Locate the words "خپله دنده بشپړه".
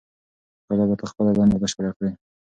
1.11-1.91